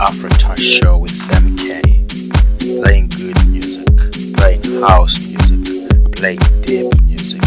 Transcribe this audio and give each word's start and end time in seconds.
Afro 0.00 0.28
Touch 0.30 0.60
Show 0.60 0.98
with 0.98 1.12
Sam 1.12 1.56
K. 1.56 1.80
Playing 2.82 3.08
good 3.08 3.46
music, 3.46 3.86
playing 4.36 4.62
house 4.82 5.16
music, 5.28 6.12
playing 6.16 6.40
deep 6.62 6.90
music, 7.04 7.40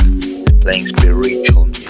playing 0.62 0.88
spiritual 0.88 1.66
music. 1.66 1.87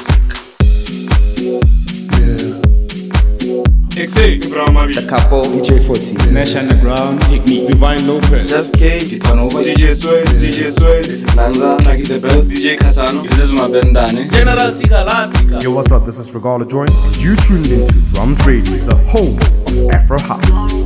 XA, 3.97 4.37
Ibrahim 4.45 4.91
The 4.93 5.05
couple, 5.09 5.41
DJ 5.41 5.81
40. 5.81 6.29
Mesh 6.31 6.55
Underground, 6.55 7.19
Technique, 7.21 7.67
Divine 7.67 8.05
Lopez, 8.05 8.49
Just 8.49 8.75
K, 8.77 8.99
Tipanova, 8.99 9.63
DJ 9.65 9.97
Swayze, 9.97 10.37
DJ 10.37 10.69
Swayze, 10.69 11.07
This 11.09 11.23
is 11.23 11.29
Nanza. 11.33 11.77
Nagi 11.81 12.05
the 12.05 12.19
best, 12.21 12.47
DJ 12.47 12.77
Casano, 12.77 13.23
this 13.27 13.39
is 13.39 13.53
my 13.53 13.65
Bendane. 13.65 14.29
General 14.31 14.71
Tika 14.77 15.01
Latika. 15.01 15.63
Yo, 15.63 15.73
what's 15.73 15.91
up? 15.91 16.05
This 16.05 16.19
is 16.19 16.31
Regala 16.35 16.69
Joints. 16.69 17.23
You 17.23 17.35
tuned 17.37 17.65
into 17.73 17.97
Drums 18.13 18.45
Radio, 18.45 18.77
the 18.85 18.95
home 19.09 19.33
of 19.65 19.89
Afro 19.95 20.19
House. 20.19 20.76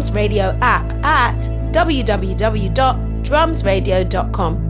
Drums 0.00 0.12
Radio 0.12 0.56
app 0.62 0.86
at 1.04 1.36
www.drumsradio.com. 1.74 4.69